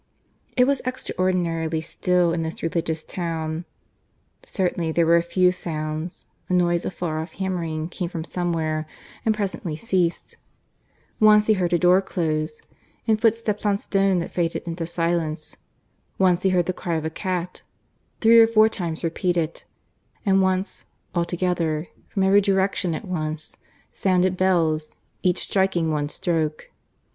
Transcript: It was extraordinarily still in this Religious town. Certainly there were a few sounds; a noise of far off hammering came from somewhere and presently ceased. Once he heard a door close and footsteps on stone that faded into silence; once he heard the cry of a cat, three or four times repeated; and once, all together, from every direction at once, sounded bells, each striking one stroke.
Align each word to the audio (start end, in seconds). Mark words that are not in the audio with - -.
It 0.57 0.65
was 0.65 0.81
extraordinarily 0.83 1.79
still 1.79 2.33
in 2.33 2.41
this 2.41 2.63
Religious 2.63 3.03
town. 3.03 3.65
Certainly 4.43 4.93
there 4.93 5.05
were 5.05 5.15
a 5.17 5.21
few 5.21 5.51
sounds; 5.51 6.25
a 6.49 6.53
noise 6.53 6.85
of 6.85 6.93
far 6.95 7.19
off 7.19 7.33
hammering 7.33 7.87
came 7.87 8.09
from 8.09 8.23
somewhere 8.23 8.87
and 9.27 9.35
presently 9.35 9.75
ceased. 9.75 10.37
Once 11.19 11.45
he 11.45 11.53
heard 11.53 11.71
a 11.71 11.77
door 11.77 12.01
close 12.01 12.63
and 13.07 13.21
footsteps 13.21 13.63
on 13.63 13.77
stone 13.77 14.17
that 14.17 14.31
faded 14.31 14.63
into 14.67 14.87
silence; 14.87 15.55
once 16.17 16.41
he 16.41 16.49
heard 16.49 16.65
the 16.65 16.73
cry 16.73 16.95
of 16.95 17.05
a 17.05 17.11
cat, 17.11 17.61
three 18.21 18.39
or 18.39 18.47
four 18.47 18.67
times 18.69 19.03
repeated; 19.03 19.61
and 20.25 20.41
once, 20.41 20.83
all 21.13 21.25
together, 21.25 21.89
from 22.07 22.23
every 22.23 22.41
direction 22.41 22.95
at 22.95 23.05
once, 23.05 23.55
sounded 23.93 24.35
bells, 24.35 24.95
each 25.21 25.41
striking 25.41 25.91
one 25.91 26.09
stroke. 26.09 26.71